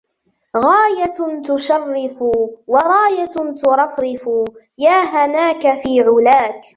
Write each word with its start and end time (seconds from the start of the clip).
غايةٌ 0.57 1.41
تُـشَــرِّفُ 1.45 2.21
ورايـةٌ 2.67 3.25
ترَفـرِفُ 3.63 4.29
يا 4.77 4.97
هَـــنَــاكْ 5.13 5.75
فـي 5.79 6.01
عُـــلاكْ 6.01 6.61